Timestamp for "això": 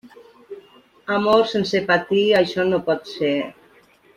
2.43-2.69